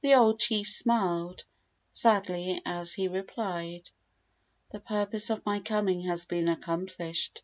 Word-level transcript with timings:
The 0.00 0.14
old 0.14 0.38
chief 0.38 0.68
smiled 0.70 1.44
sadly 1.90 2.62
as 2.64 2.94
he 2.94 3.08
replied: 3.08 3.90
"The 4.70 4.78
purpose 4.78 5.28
of 5.28 5.44
my 5.44 5.58
coming 5.58 6.02
has 6.02 6.24
been 6.24 6.46
accomplished. 6.48 7.34